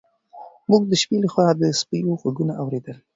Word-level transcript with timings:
موږ 0.69 0.83
د 0.87 0.93
شپې 1.01 1.17
لخوا 1.25 1.47
د 1.59 1.63
سپیو 1.79 2.19
غږونه 2.21 2.53
اورېدل. 2.61 2.97